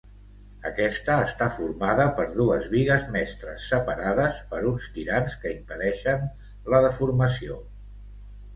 Aquesta 0.67 1.17
està 1.25 1.49
formada 1.57 2.07
per 2.19 2.25
dues 2.37 2.65
bigues 2.71 3.05
mestres 3.17 3.67
separades 3.75 4.41
per 4.55 4.63
uns 4.73 4.89
tirants 4.97 5.39
que 5.45 5.55
impedeixen 5.61 6.27
la 6.75 6.83
deformació. 6.89 7.63